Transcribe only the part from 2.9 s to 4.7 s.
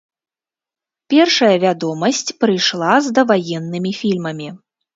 з даваеннымі фільмамі.